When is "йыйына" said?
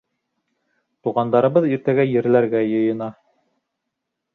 2.75-3.15